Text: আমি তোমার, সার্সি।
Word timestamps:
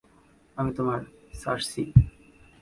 আমি 0.57 0.71
তোমার, 0.73 1.01
সার্সি। 1.33 1.83